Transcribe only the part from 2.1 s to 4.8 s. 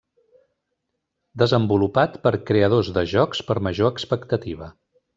per creadors de jocs per a major expectativa.